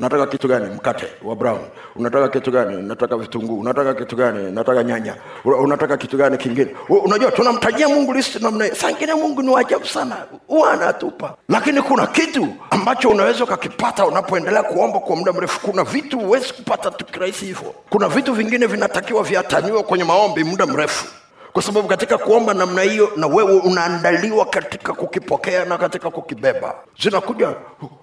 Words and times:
unataka 0.00 0.26
kitu 0.26 0.48
gani? 0.48 0.74
Mkate 0.74 1.06
wa 1.24 1.36
brown. 1.36 1.58
Unataka 1.96 2.28
kitu 2.28 2.50
gani? 2.50 2.82
Nataka 2.82 3.16
vitunguu. 3.16 3.60
Unataka 3.60 3.94
kitu 3.94 4.16
gani? 4.16 4.50
Nataka 4.52 4.84
nyanya. 4.84 5.14
Unataka 5.44 5.96
kitu 5.96 6.16
gani 6.16 6.38
kingine? 6.38 6.74
Unajua 7.04 7.30
tunamtajia 7.30 7.88
mungu 7.88 8.12
listi 8.12 8.38
namna 8.42 8.74
sangine 8.74 9.14
mungu 9.14 9.42
ni 9.42 9.48
wajabu 9.50 9.86
sana. 9.86 10.16
Huwa 10.46 10.72
anatupa. 10.72 11.34
Lakini 11.48 11.82
kuna 11.82 12.06
kitu 12.06 12.48
ambacho 12.70 13.08
unaweza 13.08 13.44
ukakipata 13.44 14.06
unapoendelea 14.06 14.62
kuomba 14.62 14.98
kwa 15.00 15.16
muda 15.16 15.32
mrefu. 15.32 15.60
Kuna 15.60 15.84
vitu 15.84 16.18
huwezi 16.18 16.52
kupata 16.52 16.90
tukirahisi 16.90 17.44
hivyo. 17.44 17.74
Kuna 17.90 18.08
vitu 18.08 18.32
vingine 18.34 18.66
vinatakiwa 18.66 19.22
viataniwe 19.22 19.82
kwenye 19.82 20.04
maombi 20.04 20.44
muda 20.44 20.66
mrefu 20.66 21.06
kwa 21.52 21.62
sababu 21.62 21.88
katika 21.88 22.18
kuomba 22.18 22.54
namna 22.54 22.82
hiyo 22.82 23.10
na 23.16 23.26
wewe 23.26 23.52
unaandaliwa 23.52 24.46
katika 24.46 24.92
kukipokea 24.92 25.64
na 25.64 25.78
katika 25.78 26.10
kukibeba. 26.10 26.74
Zinakuja 27.02 27.54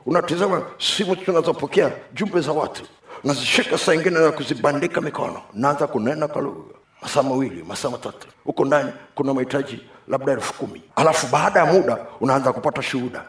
unatizama 0.05 0.61
simu 0.79 1.15
tunazopokea 1.15 1.91
jumbe 2.13 2.41
za 2.41 2.51
watu. 2.51 2.83
Nazishika 3.23 3.77
saa 3.77 3.93
ingine 3.93 4.19
na 4.19 4.31
kuzibandika 4.31 5.01
mikono. 5.01 5.41
Naanza 5.53 5.87
kunena 5.87 6.27
kwa 6.27 6.41
lugha. 6.41 6.73
Masaa 7.01 7.23
mawili 7.23 7.63
masaa 7.63 7.89
matatu. 7.89 8.27
Huko 8.43 8.65
ndani 8.65 8.91
kuna 9.15 9.33
mahitaji 9.33 9.79
labda 10.07 10.31
elfu 10.31 10.53
kumi. 10.53 10.81
Alafu 10.95 11.27
baada 11.27 11.59
ya 11.59 11.65
muda 11.65 11.97
unaanza 12.21 12.53
kupata 12.53 12.81
shuhuda. 12.81 13.23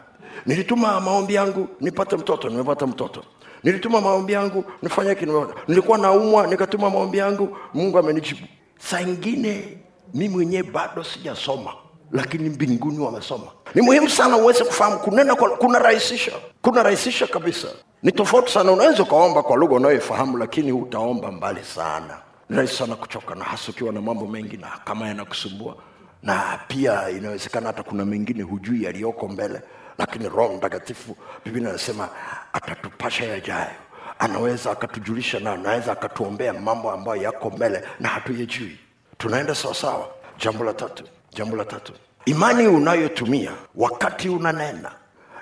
Nilituma 0.45 0.99
maombi 1.01 1.33
yangu 1.33 1.67
nipate 1.81 2.15
mtoto 2.15 2.49
nimepata 2.49 2.87
mtoto. 2.87 3.23
Nilituma 3.63 4.01
maombi 4.01 4.33
yangu 4.33 4.63
nifanye 4.81 5.09
hiki 5.09 5.27
nilikuwa 5.67 5.97
naumwa 5.97 6.47
nikatuma 6.47 6.89
maombi 6.89 7.17
yangu 7.17 7.57
mungu 7.73 7.97
amenijibu. 7.97 8.41
Saa 8.79 9.01
ingine 9.01 9.77
mi 10.13 10.29
mwenyewe 10.29 10.63
bado 10.63 11.03
sijasoma 11.03 11.71
lakini 12.11 12.49
mbinguni 12.49 12.99
wamesoma. 12.99 13.45
Ni 13.75 13.81
muhimu 13.81 14.09
sana 14.09 14.37
uweze 14.37 14.63
kufahamu 14.63 14.99
kunena 14.99 15.35
kwa- 15.35 15.49
kuna 15.57 15.79
rahisisha 15.79 16.31
kuna 16.61 16.83
rahisisha 16.83 17.27
kabisa. 17.27 17.67
Ni 18.03 18.11
tofauti 18.11 18.51
sana 18.51 18.71
unaweza 18.71 19.03
ukaomba 19.03 19.43
kwa 19.43 19.57
lugha 19.57 19.75
unayoifahamu 19.75 20.37
lakini 20.37 20.71
utaomba 20.71 21.31
mbali 21.31 21.63
sana. 21.63 22.17
Ni 22.49 22.55
rahisi 22.57 22.75
sana 22.75 22.95
kuchoka 22.95 23.35
na 23.35 23.45
hasa 23.45 23.71
ukiwa 23.71 23.93
na 23.93 24.01
mambo 24.01 24.27
mengi 24.27 24.57
na 24.57 24.67
kama 24.85 25.07
yanakusumbua. 25.07 25.75
Na 26.23 26.59
pia 26.67 27.09
inawezekana 27.09 27.67
hata 27.67 27.83
kuna 27.83 28.05
mengine 28.05 28.43
hujui 28.43 28.83
yaliyoko 28.83 29.27
mbele 29.27 29.61
lakini 29.97 30.29
roho 30.29 30.53
mtakatifu 30.53 31.15
biblia 31.45 31.69
anasema 31.69 32.09
atatupasha 32.53 33.25
yajayo. 33.25 33.71
Anaweza 34.19 34.71
akatujulisha 34.71 35.39
na 35.39 35.51
anaweza 35.53 35.91
akatuombea 35.91 36.53
mambo 36.53 36.91
ambayo 36.91 37.21
yako 37.21 37.49
mbele 37.49 37.83
na 37.99 38.09
hatuyajui 38.09 38.77
tunaenda 39.17 39.55
sawasawa 39.55 40.09
jambo 40.39 40.63
la 40.63 40.73
tatu 40.73 41.03
jambo 41.35 41.55
la 41.57 41.65
tatu. 41.65 41.93
Imani 42.25 42.67
unayotumia 42.67 43.51
wakati 43.75 44.29
unanena. 44.29 44.91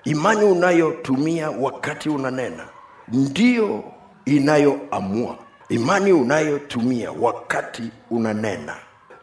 Imani 0.04 0.44
unayotumia 0.45 1.50
wakati 1.52 2.09
unanena 2.09 2.68
ndiyo 3.08 3.84
inayoamua. 4.26 5.38
Imani 5.70 6.12
unayotumia 6.12 7.12
wakati 7.12 7.84
unanena 8.12 8.76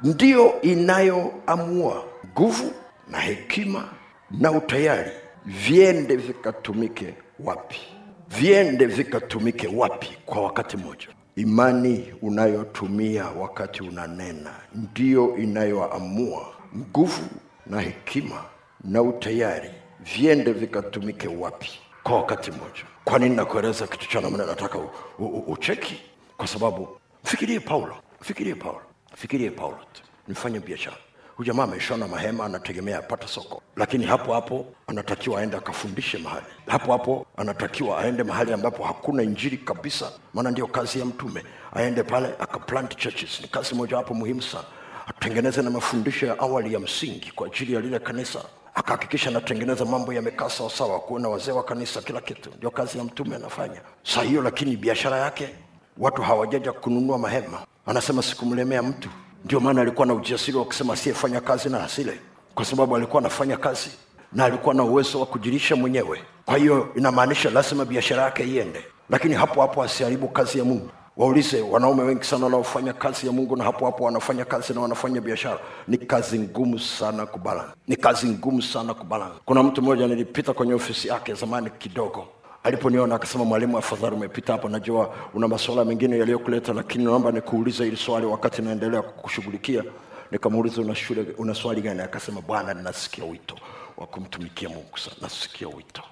ndiyo 0.02 0.60
inayoamua 0.62 2.04
nguvu 2.26 2.72
na 3.08 3.18
hekima 3.20 3.88
na 4.30 4.50
utayari. 4.52 5.10
Viende 5.46 6.16
vikatumike 6.16 7.14
wapi? 7.40 7.80
Viende 8.28 8.86
vikatumike 8.86 9.68
wapi 9.76 10.18
kwa 10.26 10.42
wakati 10.42 10.76
mmoja 10.76 11.08
imani 11.36 12.12
unayotumia 12.22 13.24
wakati 13.26 13.82
unanena 13.82 14.50
ndiyo 14.74 15.36
inayoamua 15.36 16.46
nguvu 16.76 17.22
na 17.66 17.80
hekima 17.80 18.44
na 18.84 19.02
utayari 19.02 19.70
viende 20.00 20.52
vikatumike 20.52 21.28
wapi? 21.28 21.70
Kwa 22.02 22.16
wakati 22.16 22.50
mmoja. 22.50 22.82
Kwa 23.04 23.18
nini 23.18 23.36
nakueleza 23.36 23.86
kitu 23.86 24.08
cha 24.08 24.20
namna 24.20 24.46
nataka 24.46 24.78
u, 24.78 24.90
u, 25.18 25.24
u, 25.24 25.38
ucheki? 25.52 26.02
Kwa 26.36 26.46
sababu 26.46 26.88
fikirie 27.24 27.60
paulo 27.60 27.96
fikirie 28.20 28.54
paulo 28.54 28.80
fikirie 29.16 29.50
paulo 29.50 29.78
nifanye 30.28 30.60
biashara 30.60 30.96
huyu 31.42 31.52
jamaa 31.52 31.64
ameshona 31.64 32.08
mahema 32.08 32.44
anategemea 32.44 32.98
apate 32.98 33.26
soko. 33.28 33.62
Lakini 33.76 34.04
hapo 34.06 34.32
hapo 34.34 34.66
anatakiwa 34.86 35.40
aende 35.40 35.56
akafundishe 35.56 36.18
mahali. 36.18 36.46
Hapo 36.66 36.92
hapo 36.92 37.26
anatakiwa 37.36 37.98
aende 37.98 38.22
mahali 38.22 38.52
ambapo 38.52 38.84
hakuna 38.84 39.22
injili 39.22 39.56
kabisa. 39.56 40.12
Maana 40.34 40.50
ndio 40.50 40.66
kazi 40.66 40.98
ya 40.98 41.04
mtume. 41.04 41.44
Aende 41.74 42.02
pale 42.02 42.26
akaplant 42.38 42.96
churches. 42.96 43.40
Ni 43.40 43.48
kazi 43.48 43.74
mojawapo 43.74 44.14
muhimu 44.14 44.42
sana. 44.42 44.64
Atengeneze 45.06 45.62
na 45.62 45.70
mafundisho 45.70 46.26
ya 46.26 46.38
awali 46.38 46.74
ya 46.74 46.80
msingi 46.80 47.32
kwa 47.34 47.46
ajili 47.46 47.74
ya 47.74 47.80
lile 47.80 47.98
kanisa. 47.98 48.38
Akahakikisha 48.74 49.30
anatengeneza 49.30 49.84
mambo 49.84 50.12
yamekaa 50.12 50.50
sawasawa 50.50 51.00
kuona 51.00 51.28
wazee 51.28 51.52
wa 51.52 51.64
kanisa 51.64 52.02
kila 52.02 52.20
kitu. 52.20 52.50
Ndio 52.58 52.70
kazi 52.70 52.98
ya 52.98 53.04
mtume 53.04 53.36
anafanya. 53.36 53.80
Saa 54.02 54.22
hiyo 54.22 54.42
lakini 54.42 54.76
biashara 54.76 55.16
yake 55.16 55.48
watu 55.98 56.22
hawajaja 56.22 56.72
kununua 56.72 57.18
mahema. 57.18 57.66
Anasema 57.86 58.22
sikumlemea 58.22 58.82
mtu 58.82 59.08
ndio 59.44 59.60
maana 59.60 59.80
alikuwa 59.80 60.06
na 60.06 60.14
ujasiri 60.14 60.56
wa 60.58 60.64
kusema 60.64 60.94
asiyefanya 60.94 61.40
kazi 61.40 61.68
na 61.68 61.84
asile 61.84 62.18
kwa 62.54 62.64
sababu 62.64 62.96
alikuwa 62.96 63.20
anafanya 63.20 63.56
kazi 63.56 63.90
na 64.32 64.44
alikuwa 64.44 64.74
na 64.74 64.82
uwezo 64.84 65.20
wa 65.20 65.26
kujirisha 65.26 65.76
mwenyewe. 65.76 66.20
Kwa 66.44 66.56
hiyo 66.58 66.88
inamaanisha 66.96 67.50
lazima 67.50 67.84
biashara 67.84 68.22
yake 68.22 68.44
iende. 68.44 68.84
Lakini 69.10 69.34
hapo 69.34 69.60
hapo 69.60 69.82
asiharibu 69.82 70.28
kazi 70.28 70.58
ya 70.58 70.64
mungu. 70.64 70.88
Waulize 71.16 71.60
wanaume 71.60 72.02
wengi 72.02 72.24
sana 72.24 72.44
wanaofanya 72.44 72.92
kazi 72.92 73.26
ya 73.26 73.32
mungu 73.32 73.56
na 73.56 73.64
hapo 73.64 73.86
hapo 73.86 74.04
wanafanya 74.04 74.44
kazi 74.44 74.74
na 74.74 74.80
wanafanya 74.80 75.20
biashara 75.20 75.58
ni 75.88 75.98
kazi 75.98 76.38
ngumu 76.38 76.78
sana 76.78 77.26
kubalance. 77.26 77.72
Ni 77.88 77.96
kazi 77.96 78.26
ngumu 78.28 78.62
sana 78.62 78.94
kubalance. 78.94 79.34
Kuna 79.44 79.62
mtu 79.62 79.82
mmoja 79.82 80.06
nilipita 80.06 80.52
kwenye 80.52 80.74
ofisi 80.74 81.08
yake 81.08 81.34
zamani 81.34 81.70
kidogo 81.78 82.26
aliponiona 82.64 83.14
akasema 83.14 83.44
mwalimu 83.44 83.78
afadhali 83.78 84.14
umepita 84.16 84.52
hapo. 84.52 84.68
Najua 84.68 85.14
una 85.34 85.48
masuala 85.48 85.84
mengine 85.84 86.18
yaliyokuleta 86.18 86.72
lakini 86.72 87.04
naomba 87.04 87.30
nikuulize 87.32 87.84
hili 87.84 87.96
swali 87.96 88.26
wakati 88.26 88.62
naendelea 88.62 89.02
kukushughulikia. 89.02 89.84
Nikamuuliza 90.30 90.80
una 90.82 90.94
shule 90.94 91.26
una 91.38 91.54
swali 91.54 91.80
gani? 91.80 92.00
Akasema 92.00 92.40
bwana 92.40 92.74
ninasikia 92.74 93.24
wito 93.24 93.56
wa 93.96 94.06
kumtumikia 94.06 94.68
mungu 94.68 94.98
sana. 94.98 95.16
Nasikia 95.22 95.68
wito. 95.68 96.02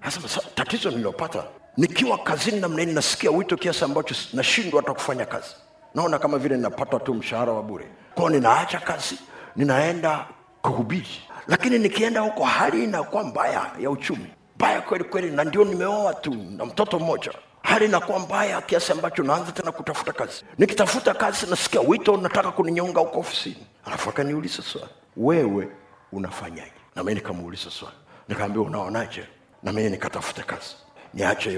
Akasema, 0.00 0.28
"Sa- 0.28 0.42
tatizo 0.54 0.90
nililopata 0.90 1.44
nikiwa 1.76 2.18
kazini 2.18 2.60
namna 2.60 2.82
hii 2.82 2.92
nasikia 2.92 3.30
wito 3.30 3.56
kiasi 3.56 3.84
ambacho 3.84 4.14
nashindwa 4.32 4.80
hata 4.80 4.94
kufanya 4.94 5.26
kazi. 5.26 5.54
Naona 5.94 6.18
kama 6.18 6.38
vile 6.38 6.56
ninapata 6.56 7.00
tu 7.00 7.14
mshahara 7.14 7.52
wa 7.52 7.62
bure. 7.62 7.86
Kwao 8.14 8.30
ninaacha 8.30 8.78
kazi 8.80 9.18
ninaenda 9.56 10.26
kuhubiri. 10.62 11.08
Lakini 11.48 11.78
nikienda 11.78 12.20
huko 12.20 12.44
hali 12.44 12.84
inakuwa 12.84 13.24
mbaya 13.24 13.70
ya 13.80 13.90
uchumi 13.90 14.26
mbaya 14.56 14.80
kweli 14.80 15.04
kweli 15.04 15.30
na 15.30 15.44
ndio 15.44 15.64
nimeoa 15.64 16.14
tu 16.14 16.34
na 16.34 16.64
mtoto 16.64 16.98
mmoja. 16.98 17.32
Hali 17.62 17.84
inakuwa 17.84 18.18
mbaya 18.18 18.62
kiasi 18.62 18.92
ambacho 18.92 19.22
naanza 19.22 19.52
tena 19.52 19.72
kutafuta 19.72 20.12
kazi. 20.12 20.44
Nikitafuta 20.58 21.14
kazi 21.14 21.46
nasikia 21.50 21.80
wito 21.80 22.16
nataka 22.16 22.50
kuninyonga 22.50 23.00
huko 23.00 23.20
ofisini. 23.20 23.66
Alafu 23.84 24.10
akaniuliza 24.10 24.62
swali 24.62 24.88
wewe 25.16 25.68
unafanyaje? 26.12 26.72
Na 26.96 27.04
mi 27.04 27.14
nikamuuliza 27.14 27.70
swali. 27.70 27.96
Nikaambia 28.28 28.62
unaonaje? 28.62 29.24
Na 29.62 29.72
mimi 29.72 29.90
nikatafuta 29.90 30.42
kazi. 30.42 30.76
Niache 31.14 31.50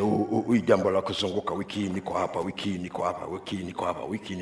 hii 0.50 0.60
jambo 0.60 0.90
la 0.90 1.02
kuzunguka 1.02 1.54
wiki 1.54 1.80
hii 1.80 1.88
niko 1.88 2.14
hapa 2.14 2.40
wiki 2.40 2.68
hii 2.68 2.78
niko 2.78 3.02
hapa 3.04 3.26
wiki 3.26 3.56
hii 3.56 3.64
niko 3.64 3.84
hapa 3.84 4.04
wiki 4.04 4.34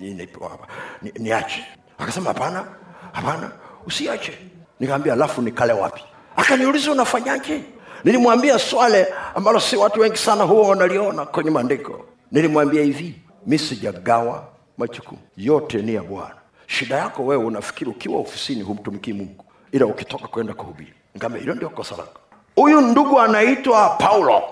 hii 0.00 0.14
niko 0.14 0.48
hapa. 0.48 0.66
Ni- 1.02 1.12
niache. 1.18 1.66
Akasema 1.98 2.26
hapana 2.28 2.64
hapana 3.12 3.52
usiache. 3.86 4.38
Nikaambia 4.80 5.12
alafu 5.12 5.42
nikale 5.42 5.72
wapi? 5.72 6.04
Akaniuliza 6.36 6.92
unafanyaje 6.92 7.62
nilimwambia 8.04 8.58
swale 8.58 9.06
ambalo 9.34 9.60
si 9.60 9.76
watu 9.76 10.00
wengi 10.00 10.16
sana 10.16 10.44
huwa 10.44 10.68
wanaliona 10.68 11.26
kwenye 11.26 11.50
maandiko. 11.50 12.04
Nilimwambia 12.32 12.82
hivi 12.82 13.14
mi 13.46 13.58
sijagawa 13.58 14.44
majukumu. 14.78 15.20
Yote 15.36 15.78
ni 15.82 15.94
ya 15.94 16.02
bwana. 16.02 16.34
Shida 16.66 16.96
yako 16.96 17.24
wewe 17.26 17.44
unafikiri 17.44 17.90
ukiwa 17.90 18.20
ofisini 18.20 18.62
humtumikii 18.62 19.12
mungu 19.12 19.44
ila 19.72 19.86
ukitoka 19.86 20.28
kwenda 20.28 20.54
kuhubiri. 20.54 20.92
Nikamwambia 21.14 21.40
hilo 21.42 21.54
ndio 21.54 21.68
kosa 21.68 21.96
lako. 21.96 22.20
Huyu 22.56 22.80
ndugu 22.80 23.20
anaitwa 23.20 23.88
paulo. 23.88 24.42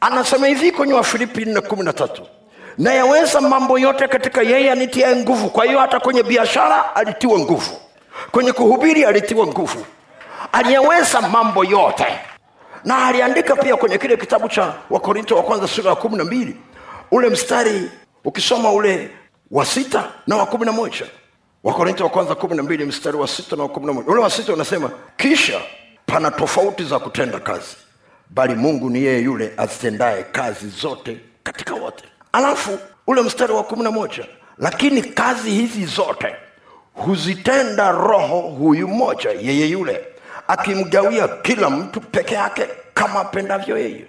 Anasema 0.00 0.46
hivi 0.46 0.72
kwenye 0.72 0.92
wafilipi 0.92 1.44
nne 1.44 1.60
kumi 1.60 1.82
na 1.82 1.92
tatu. 1.92 2.22
Nayaweza 2.78 3.40
mambo 3.40 3.78
yote 3.78 4.08
katika 4.08 4.42
yeye 4.42 4.72
anitiae 4.72 5.16
nguvu. 5.16 5.50
Kwa 5.50 5.64
hiyo 5.64 5.78
hata 5.78 6.00
kwenye 6.00 6.22
biashara 6.22 6.96
alitiwa 6.96 7.38
nguvu. 7.38 7.70
Kwenye 8.30 8.52
kuhubiri 8.52 9.04
alitiwa 9.04 9.46
nguvu. 9.46 9.84
Aliyeweza 10.52 11.20
mambo 11.20 11.64
yote 11.64 12.06
na 12.88 13.06
aliandika 13.06 13.56
pia 13.56 13.76
kwenye 13.76 13.98
kile 13.98 14.16
kitabu 14.16 14.48
cha 14.48 14.74
wakorinto 14.90 15.36
wa 15.36 15.42
kwanza 15.42 15.68
sura 15.68 15.90
ya 15.90 15.96
kumi 15.96 16.16
na 16.16 16.24
mbili 16.24 16.56
ule 17.10 17.28
mstari 17.28 17.90
ukisoma 18.24 18.72
ule 18.72 19.10
wa 19.50 19.66
sita 19.66 20.08
na 20.26 20.36
wa 20.36 20.46
kumi 20.46 20.64
na 20.66 20.72
moja. 20.72 21.06
Wakorinto 21.64 22.04
wa 22.04 22.10
kwanza 22.10 22.34
kumi 22.34 22.56
na 22.56 22.62
mbili 22.62 22.84
mstari 22.84 23.16
wa 23.16 23.28
sita 23.28 23.56
na 23.56 23.62
wa 23.62 23.68
kumi 23.68 23.86
na 23.86 23.92
moja. 23.92 24.08
Ule 24.10 24.20
wa 24.20 24.30
sita 24.30 24.52
unasema 24.52 24.90
kisha 25.16 25.60
pana 26.06 26.30
tofauti 26.30 26.84
za 26.84 26.98
kutenda 26.98 27.40
kazi 27.40 27.76
bali 28.30 28.54
mungu 28.54 28.90
ni 28.90 29.02
yeye 29.02 29.20
yule 29.20 29.52
azitendaye 29.56 30.22
kazi 30.22 30.68
zote 30.68 31.20
katika 31.42 31.74
wote. 31.74 32.04
Alafu 32.32 32.78
ule 33.06 33.22
mstari 33.22 33.52
wa 33.52 33.62
kumi 33.64 33.82
na 33.82 33.90
moja 33.90 34.26
lakini 34.58 35.02
kazi 35.02 35.50
hizi 35.50 35.84
zote 35.86 36.36
huzitenda 36.94 37.90
roho 37.92 38.40
huyu 38.40 38.88
mmoja 38.88 39.30
yeye 39.30 39.66
yule 39.66 40.04
akimgawia 40.48 41.28
kila 41.28 41.70
mtu 41.70 42.00
peke 42.00 42.34
yake 42.34 42.68
kama 42.94 43.20
apendavyo 43.20 43.78
yeye. 43.78 44.06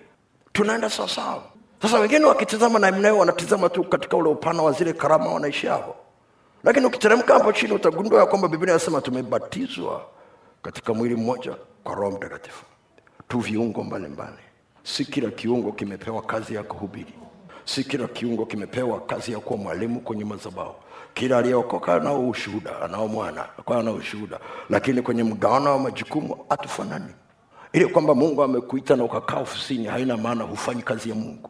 Tunaenda 0.54 0.90
sawasawa 0.90 1.44
sasa 1.82 2.00
wengine 2.00 2.26
wakitizama 2.26 2.80
namna 2.80 3.08
hiyo 3.08 3.18
wanatizama 3.18 3.70
tu 3.70 3.84
katika 3.84 4.18
ule 4.18 4.30
upana 4.30 4.64
wa 4.64 4.72
zile 4.72 4.94
karama 4.94 5.34
wanaishi 5.34 5.68
hapo 5.68 5.96
lakini 6.64 6.86
ukiteremka 6.86 7.34
hapo 7.34 7.52
chini 7.54 7.74
utagundua 7.74 8.20
ya 8.20 8.26
kwamba 8.26 8.48
biblia 8.48 8.74
inasema 8.74 9.02
tumebatizwa 9.02 10.06
katika 10.62 10.94
mwili 10.94 11.16
mmoja 11.16 11.56
kwa 11.84 11.96
roho 11.96 12.12
mtakatifu. 12.18 12.66
Tu 13.28 13.40
viungo 13.40 13.84
mbalimbali. 13.84 14.38
Si 14.84 15.06
kila 15.06 15.30
kiungo 15.32 15.72
kimepewa 15.72 16.22
kazi 16.22 16.56
ya 16.56 16.64
kuhubiri. 16.64 17.14
Si 17.66 17.84
kila 17.84 18.08
kiungo 18.08 18.46
kimepewa 18.46 19.00
kazi 19.02 19.32
ya 19.32 19.40
kuwa 19.40 19.60
mwalimu 19.60 20.00
kwenye 20.02 20.26
madhabahu 20.26 20.76
kila 21.14 21.38
aliyeokoka 21.38 21.94
anao 21.96 22.30
ushuhuda 22.30 22.82
anao 22.82 23.08
mwana 23.08 23.46
kwa 23.66 23.80
anao 23.80 23.94
ushuhuda. 23.94 24.40
Lakini 24.70 25.02
kwenye 25.02 25.24
mgawana 25.24 25.70
wa 25.70 25.80
majukumu 25.80 26.38
hatufanani. 26.50 27.14
Ili 27.74 27.86
kwamba 27.88 28.16
mungu 28.16 28.44
amekuita 28.44 28.96
na 28.96 29.04
ukakaa 29.04 29.38
ofisini 29.40 29.86
haina 29.86 30.18
maana 30.18 30.44
hufanyi 30.44 30.82
kazi 30.82 31.10
ya 31.10 31.16
mungu. 31.16 31.50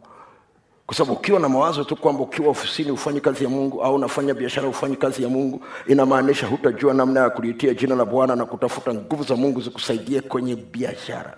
Kwa 0.86 0.96
sababu 0.98 1.14
ukiwa 1.14 1.40
na 1.40 1.50
mawazo 1.50 1.84
tu 1.84 1.96
kwamba 1.96 2.24
ukiwa 2.24 2.48
ofisini 2.50 2.90
hufanyi 2.90 3.22
kazi 3.22 3.44
ya 3.44 3.50
mungu 3.50 3.82
au 3.84 3.96
unafanya 3.96 4.34
biashara 4.34 4.68
hufanyi 4.68 4.96
kazi 4.96 5.24
ya 5.24 5.30
mungu 5.30 5.62
inamaanisha 5.88 6.48
hutajua 6.48 6.94
namna 6.94 7.20
ya 7.20 7.30
kuliitia 7.30 7.74
jina 7.74 7.96
la 7.96 8.06
bwana 8.06 8.36
na 8.36 8.46
kutafuta 8.46 8.94
nguvu 8.94 9.24
za 9.24 9.36
mungu 9.36 9.62
zikusaidie 9.62 10.22
kwenye 10.22 10.56
biashara. 10.56 11.38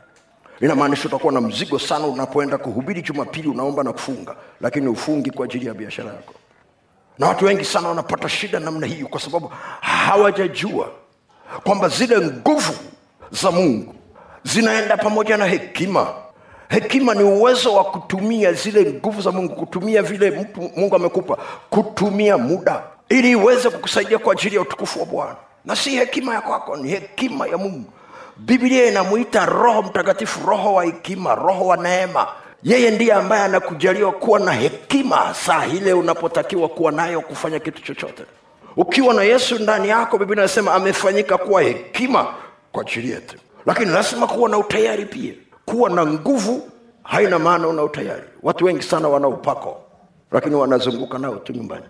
Inamaanisha 0.62 1.08
utakuwa 1.08 1.34
na 1.34 1.42
mzigo 1.42 1.80
sana 1.80 2.06
unapoenda 2.08 2.58
kuhubiri 2.58 3.02
jumapili 3.02 3.48
unaomba 3.48 3.84
na 3.84 3.94
kufunga 3.94 4.36
lakini 4.62 4.88
ufungi 4.88 5.32
kwa 5.32 5.46
ajili 5.46 5.66
ya 5.66 5.74
biashara 5.74 6.10
yako 6.10 6.34
na 7.22 7.28
watu 7.28 7.46
wengi 7.46 7.66
sana 7.66 7.88
wanapata 7.90 8.30
shida 8.30 8.60
namna 8.60 8.88
hiyo 8.88 9.08
kwa 9.08 9.20
sababu 9.22 9.52
hawajajua 9.82 10.90
kwamba 11.64 11.88
zile 11.88 12.20
nguvu 12.22 12.74
za 13.32 13.52
mungu 13.52 13.96
zinaenda 14.44 14.98
pamoja 14.98 15.38
na 15.38 15.46
hekima. 15.46 16.08
Hekima 16.70 17.14
ni 17.14 17.24
uwezo 17.24 17.74
wa 17.76 17.84
kutumia 17.84 18.54
zile 18.54 18.94
nguvu 18.94 19.22
za 19.22 19.32
mungu 19.32 19.56
kutumia 19.56 20.02
vile 20.02 20.32
mtu 20.32 20.72
mungu 20.76 20.96
amekupa 20.96 21.38
kutumia 21.70 22.38
muda 22.38 22.84
ili 23.10 23.32
iweze 23.32 23.70
kukusaidia 23.70 24.18
kwa 24.18 24.34
ajili 24.34 24.56
ya 24.56 24.62
utukufu 24.62 25.00
wa 25.00 25.06
bwana. 25.06 25.36
Na 25.66 25.76
si 25.76 25.90
hekima 25.90 26.34
ya 26.34 26.42
kwako 26.42 26.78
ni 26.78 26.90
hekima 26.90 27.48
ya 27.48 27.58
mungu. 27.58 27.90
Biblia 28.38 28.86
inamwita 28.86 29.46
roho 29.46 29.82
mtakatifu 29.82 30.50
roho 30.50 30.74
wa 30.74 30.86
hekima 30.86 31.36
roho 31.36 31.68
wa 31.68 31.78
neema 31.78 32.28
yeye 32.64 32.92
ndiye 32.92 33.14
ambaye 33.14 33.44
anakujaliwa 33.44 34.12
kuwa 34.12 34.40
na 34.40 34.52
hekima 34.52 35.34
saa 35.34 35.66
ile 35.66 35.94
unapotakiwa 35.94 36.70
kuwa 36.70 36.92
nayo 36.92 37.22
kufanya 37.22 37.60
kitu 37.60 37.82
chochote. 37.82 38.24
Ukiwa 38.78 39.14
na 39.14 39.24
yesu 39.24 39.60
ndani 39.60 39.90
yako 39.90 40.18
biblia 40.18 40.44
inasema 40.44 40.74
amefanyika 40.74 41.38
kuwa 41.38 41.62
hekima 41.62 42.34
kwa 42.72 42.82
ajili 42.82 43.10
yetu. 43.12 43.38
Lakini 43.66 43.92
lazima 43.92 44.28
kuwa 44.28 44.50
na 44.50 44.58
utayari 44.58 45.06
pia. 45.06 45.34
Kuwa 45.66 45.90
na 45.90 46.06
nguvu 46.06 46.70
haina 47.04 47.40
maana 47.40 47.68
una 47.68 47.84
utayari. 47.84 48.24
Watu 48.44 48.66
wengi 48.66 48.84
sana 48.84 49.08
wana 49.08 49.28
upako 49.28 49.82
lakini 50.32 50.56
wanazunguka 50.56 51.18
nao 51.18 51.36
tu 51.36 51.54
nyumbani. 51.54 51.86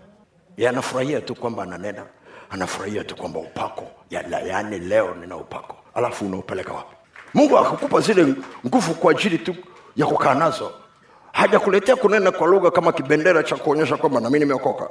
Anafurahia 0.69 1.21
tu 1.21 1.35
kwamba 1.35 1.63
ananena. 1.63 2.03
Anafurahia 2.49 3.03
tu 3.03 3.15
kwamba 3.15 3.39
upako. 3.39 3.87
Ya- 4.09 4.39
yaani 4.47 4.79
leo 4.79 5.15
nina 5.21 5.37
upako. 5.37 5.75
Alafu 5.93 6.25
unaupeleka 6.25 6.73
wapi? 6.73 6.95
Mungu 7.33 7.57
akakupa 7.57 7.99
zile 8.01 8.33
nguvu 8.67 8.93
kwa 8.93 9.11
ajili 9.11 9.37
tu 9.37 9.55
ya 9.95 10.05
kukaa 10.05 10.33
nazo. 10.33 10.71
Hajakuletea 11.31 11.95
kunena 11.95 12.31
kwa 12.31 12.47
lugha 12.47 12.71
kama 12.71 12.91
kibendera 12.91 13.43
cha 13.43 13.55
kuonyesha 13.55 13.97
kwamba 13.97 14.19
nami 14.19 14.39
nimeokoka. 14.39 14.87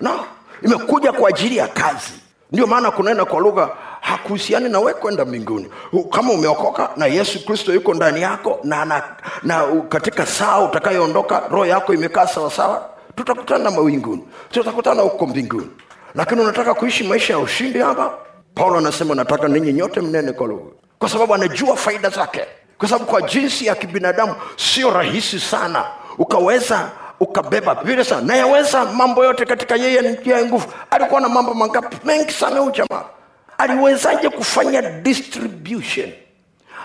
No 0.00 0.20
imekuja 0.62 1.12
kwa 1.12 1.28
ajili 1.28 1.56
ya 1.56 1.68
kazi. 1.68 2.12
Ndio 2.52 2.66
maana 2.66 2.90
kunena 2.90 3.24
kwa 3.24 3.40
lugha 3.40 3.70
hakuhusiani 4.00 4.68
na 4.68 4.80
we 4.80 4.94
kwenda 4.94 5.24
mbinguni. 5.24 5.70
Kama 6.10 6.32
umeokoka 6.32 6.90
na 6.96 7.06
yesu 7.06 7.44
kristo 7.46 7.74
yuko 7.74 7.94
ndani 7.94 8.22
yako 8.22 8.58
na, 8.64 8.84
na, 8.84 9.02
na 9.42 9.64
katika 9.88 10.26
saa 10.26 10.60
utakayoondoka 10.60 11.42
roho 11.50 11.66
yako 11.66 11.94
imekaa 11.94 12.26
sawasawa 12.26 12.88
tutakutana 13.16 13.70
mawinguni. 13.70 14.24
Tutakutana 14.50 15.02
huko 15.02 15.26
mbinguni. 15.26 15.70
Lakini 16.14 16.40
unataka 16.40 16.74
kuishi 16.74 17.04
maisha 17.04 17.32
ya 17.32 17.38
ushindi 17.38 17.78
hapa? 17.78 18.14
Paulo 18.54 18.78
anasema 18.78 19.14
nataka 19.14 19.48
ninyi 19.48 19.72
nyote 19.72 20.00
mnene 20.00 20.32
kwa 20.32 20.46
lugha. 20.46 20.70
Kwa 20.98 21.08
sababu 21.08 21.34
anajua 21.34 21.76
faida 21.76 22.08
zake 22.08 22.40
kwa 22.78 22.88
sababu 22.88 23.10
kwa 23.10 23.22
jinsi 23.22 23.66
ya 23.66 23.74
kibinadamu 23.74 24.34
sio 24.56 24.90
rahisi 24.90 25.40
sana 25.40 25.84
ukaweza 26.18 26.90
ukabeba. 27.20 27.74
Vile 27.74 28.04
sana 28.04 28.20
nayaweza 28.22 28.84
mambo 28.84 29.24
yote 29.24 29.44
katika 29.46 29.76
yeye 29.76 30.00
nitia 30.02 30.44
nguvu. 30.44 30.66
Alikuwa 30.90 31.20
na 31.20 31.28
mambo 31.28 31.54
mangapi? 31.54 31.96
Mengi 32.04 32.32
sana 32.32 32.58
huyu 32.60 32.72
jamaa. 32.72 33.04
Aliwezaje 33.58 34.28
kufanya 34.28 34.82
distribution? 34.82 36.12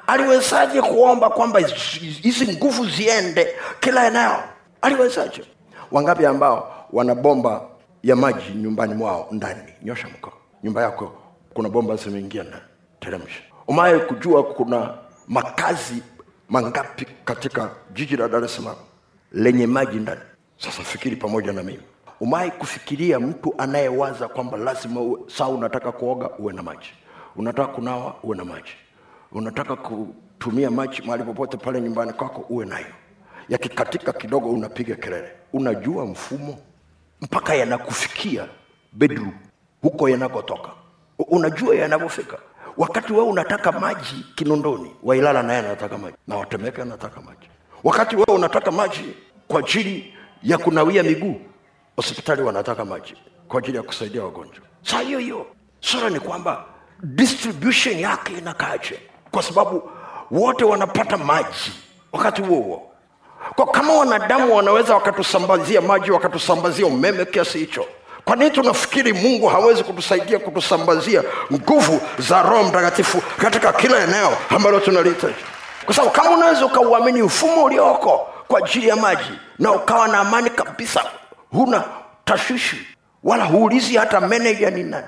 Aliwezaje 0.07 0.81
kuomba 0.81 1.29
kwamba 1.29 1.59
hizi 2.21 2.47
nguvu 2.57 2.85
ziende 2.85 3.47
kila 3.79 4.07
eneo? 4.07 4.35
Aliwezaje? 4.81 5.43
Wangapi 5.91 6.25
ambao 6.25 6.85
wana 6.93 7.15
bomba 7.15 7.61
ya 8.03 8.15
maji 8.15 8.49
nyumbani 8.55 8.93
mwao 8.93 9.27
ndani? 9.31 9.61
Nyosha 9.83 10.07
mkono. 10.07 10.35
Nyumba 10.63 10.81
yako 10.81 11.11
kuna 11.53 11.69
bomba 11.69 11.95
zimeingia 11.95 12.43
ndani. 12.43 12.63
Teremsha. 12.99 13.39
Umaye 13.67 13.99
kujua 13.99 14.43
kuna 14.43 14.93
makazi 15.29 16.03
mangapi 16.49 17.07
katika 17.25 17.69
jiji 17.93 18.17
la 18.17 18.27
dar 18.27 18.43
es 18.43 18.55
salaam 18.55 18.75
lenye 19.31 19.67
maji 19.67 19.97
ndani? 19.97 20.21
Sasa 20.57 20.83
fikiri 20.83 21.15
pamoja 21.15 21.53
na 21.53 21.63
mimi. 21.63 21.83
Umai 22.19 22.51
kufikiria 22.51 23.19
mtu 23.19 23.53
anayewaza 23.57 24.27
kwamba 24.27 24.57
lazima 24.57 25.01
uwe, 25.01 25.19
saa 25.27 25.47
unataka 25.47 25.91
kuoga 25.91 26.29
uwe 26.29 26.53
na 26.53 26.63
maji? 26.63 26.93
Unataka 27.35 27.67
kunawa 27.73 28.15
uwe 28.23 28.37
na 28.37 28.45
maji. 28.45 28.71
Unataka 29.31 29.75
kutumia 29.75 30.71
maji 30.71 31.01
mahali 31.01 31.23
popote 31.23 31.57
pale 31.57 31.81
nyumbani 31.81 32.13
kwako 32.13 32.45
uwe 32.49 32.65
nayo. 32.65 32.93
Yakikatika 33.49 34.13
kidogo 34.13 34.49
unapiga 34.49 34.95
kelele. 34.95 35.29
Unajua 35.53 36.05
mfumo? 36.05 36.57
Mpaka 37.21 37.55
yanakufikia 37.55 38.47
bedroom. 38.93 39.31
Huko 39.81 40.09
yanakotoka. 40.09 40.69
Unajua 41.19 41.75
yanavyofika 41.75 42.37
wakati 42.77 43.13
wewe 43.13 43.25
unataka 43.25 43.71
maji 43.71 44.25
kinondoni 44.35 44.95
wailala 45.03 45.43
naye 45.43 45.59
anataka 45.59 45.97
maji 45.97 46.17
na 46.27 46.37
watemeke 46.37 46.81
anataka 46.81 47.21
maji. 47.21 47.49
Wakati 47.83 48.15
wewe 48.15 48.33
unataka 48.33 48.71
maji 48.71 49.13
kwa 49.47 49.59
ajili 49.59 50.13
ya 50.43 50.57
kunawia 50.57 51.03
miguu 51.03 51.41
hospitali 51.95 52.41
wanataka 52.41 52.85
maji 52.85 53.13
kwa 53.47 53.59
ajili 53.59 53.77
ya 53.77 53.83
kusaidia 53.83 54.23
wagonjwa. 54.23 54.63
Saa 54.83 54.99
hiyo 55.01 55.19
hiyo 55.19 55.45
sura 55.79 56.09
ni 56.09 56.19
kwamba 56.19 56.65
distribution 57.03 57.99
yake 57.99 58.33
inakaje 58.37 58.99
kwa 59.31 59.43
sababu 59.43 59.89
wote 60.31 60.63
wanapata 60.63 61.17
maji 61.17 61.71
wakati 62.11 62.41
huo 62.41 62.59
huo. 62.61 62.91
Kwa 63.55 63.65
kama 63.67 63.93
wanadamu 63.93 64.55
wanaweza 64.55 64.93
wakatusambazia 64.93 65.81
maji 65.81 66.11
wakatusambazia 66.11 66.85
umeme 66.85 67.25
kiasi 67.25 67.59
hicho 67.59 67.85
kwa 68.29 68.35
nini 68.37 68.51
tunafikiri 68.51 69.13
mungu 69.13 69.47
hawezi 69.47 69.83
kutusaidia 69.83 70.39
kutusambazia 70.39 71.23
nguvu 71.53 72.01
za 72.19 72.41
roho 72.41 72.63
mtakatifu 72.63 73.21
katika 73.37 73.73
kila 73.73 73.99
eneo 74.03 74.37
ambalo 74.49 74.79
tunalihitaji 74.79 75.35
kwa 75.85 75.93
sababu 75.95 76.13
kama 76.13 76.29
unaweza 76.29 76.65
ukauamini 76.65 77.21
mfumo 77.21 77.63
ulioko 77.63 78.27
kwa 78.47 78.59
ajili 78.59 78.87
ya 78.87 78.95
maji 78.95 79.31
na 79.59 79.71
ukawa 79.71 80.07
na 80.07 80.19
amani 80.19 80.49
kabisa 80.49 81.03
huna 81.51 81.83
tashwishi 82.25 82.87
wala 83.23 83.45
huulizi 83.45 83.97
hata 83.97 84.21
meneja 84.21 84.69
ni 84.69 84.83
nani. 84.83 85.07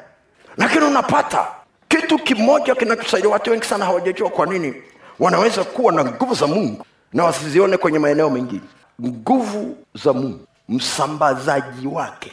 Lakini 0.58 0.86
unapata 0.86 1.46
kitu 1.88 2.18
kimoja 2.20 2.76
kinachosaidia 2.76 3.30
watu 3.30 3.52
wengi 3.52 3.66
sana 3.66 3.86
hawajajua 3.86 4.30
kwa 4.30 4.46
nini 4.46 4.74
wanaweza 5.20 5.64
kuwa 5.64 5.94
na 5.94 6.06
nguvu 6.06 6.34
za 6.34 6.48
mungu 6.48 6.86
na 7.14 7.24
wasizione 7.24 7.78
kwenye 7.78 8.00
maeneo 8.00 8.30
mengine. 8.30 8.62
Nguvu 9.02 9.78
za 10.04 10.14
mungu 10.14 10.48
msambazaji 10.70 11.88
wake 11.88 12.32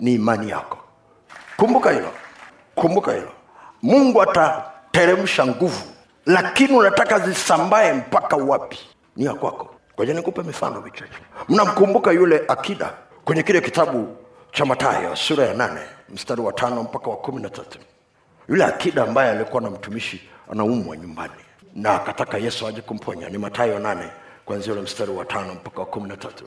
ni 0.00 0.14
imani 0.14 0.50
yako. 0.50 0.78
Kumbuka 1.56 1.90
hilo. 1.90 2.10
Kumbuka 2.74 3.12
hilo. 3.12 3.30
Mungu 3.82 4.22
atateremsha 4.22 5.46
nguvu 5.46 5.82
lakini 6.26 6.72
unataka 6.78 7.18
zisambae 7.18 7.92
mpaka 7.92 8.36
wapi? 8.36 8.78
Ni 9.16 9.24
ya 9.24 9.34
kwako. 9.34 9.74
Koja 9.96 10.14
nikupe 10.14 10.42
mifano 10.42 10.80
michache. 10.80 11.12
Mnamkumbuka 11.48 12.12
yule 12.12 12.42
akida 12.48 12.92
kwenye 13.24 13.42
kile 13.42 13.60
kitabu 13.60 14.16
cha 14.52 14.64
matayo 14.64 15.16
sura 15.16 15.44
ya 15.46 15.54
nane 15.54 15.80
mstari 16.08 16.40
wa 16.40 16.52
tano 16.52 16.82
mpaka 16.82 17.10
wa 17.10 17.16
kumi 17.16 17.42
na 17.42 17.50
tatu. 17.50 17.78
Yule 18.48 18.64
akida 18.64 19.02
ambaye 19.02 19.30
alikuwa 19.30 19.62
na 19.62 19.70
mtumishi 19.70 20.28
anaumwa 20.52 20.96
nyumbani 20.96 21.32
na 21.74 21.94
akataka 21.94 22.38
yesu 22.38 22.66
aje 22.66 22.80
kumponya. 22.80 23.28
Ni 23.28 23.38
matayo 23.38 23.78
nane 23.78 24.08
kwanzia 24.44 24.72
ule 24.72 24.82
mstari 24.82 25.10
wa 25.12 25.24
tano 25.24 25.54
mpaka 25.54 25.80
wa 25.80 25.86
kumi 25.86 26.08
na 26.08 26.16
tatu. 26.16 26.44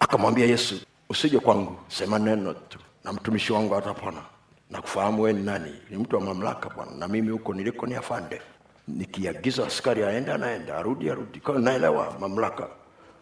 Akamwambia 0.00 0.46
yesu 0.46 0.80
usije 1.08 1.38
kwangu 1.38 1.76
sema 1.88 2.18
neno 2.18 2.54
tu 2.54 2.78
na 3.04 3.12
mtumishi 3.12 3.52
wangu 3.52 3.76
atapona 3.76 4.22
na 4.70 4.82
kufahamu 4.82 5.22
wewe 5.22 5.38
ni 5.38 5.42
nani? 5.44 5.74
Ni 5.90 5.96
mtu 5.98 6.16
wa 6.16 6.22
mamlaka 6.22 6.68
bwana. 6.70 6.92
Na 6.98 7.08
mimi 7.08 7.28
huko 7.30 7.54
niliko 7.54 7.86
ni 7.86 7.94
afande. 7.94 8.42
Nikiagiza 8.88 9.66
askari 9.66 10.02
aende 10.04 10.32
anaenda. 10.32 10.76
Arudi 10.76 11.10
arudi. 11.10 11.40
Kwa 11.40 11.58
naelewa 11.58 12.16
mamlaka. 12.20 12.68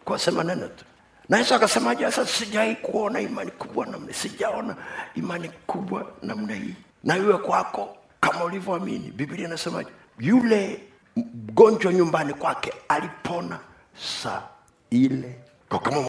Kwa 0.05 0.19
sema 0.19 0.43
neno 0.43 0.67
tu. 0.67 0.85
Na 1.29 1.37
yesu 1.37 1.55
akasemaje? 1.55 2.03
Sasa 2.11 2.25
sijai 2.25 2.75
kuona 2.75 3.21
imani 3.21 3.51
kubwa 3.51 3.85
namna 3.85 4.13
sijaona 4.13 4.75
imani 5.15 5.49
kubwa 5.67 6.11
namna 6.23 6.53
hii. 6.55 6.75
Na 7.03 7.17
iwe 7.17 7.37
kwako 7.37 7.97
kama 8.19 8.43
ulivyoamini. 8.43 9.11
Biblia 9.11 9.47
inasemaje? 9.47 9.89
Yule 10.19 10.83
mgonjwa 11.17 11.93
nyumbani 11.93 12.33
kwake 12.33 12.73
alipona 12.89 13.59
saa 14.25 14.43
ile. 14.89 15.35
Kwa 15.69 15.79
kama 15.79 16.07